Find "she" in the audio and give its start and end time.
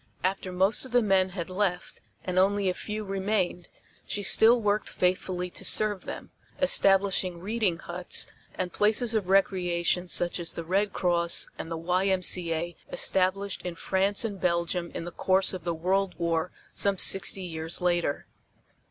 4.07-4.23